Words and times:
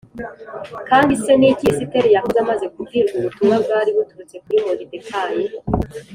kandi 0.89 1.13
se 1.23 1.31
ni 1.39 1.47
iki 1.53 1.65
Esiteri 1.71 2.09
yakoze 2.15 2.37
amaze 2.43 2.65
kubwirwa 2.73 3.13
ubutumwa 3.19 3.55
bwari 3.63 3.89
buturutse 3.95 4.35
kuri 4.43 4.57
Moridekayi 4.65 5.43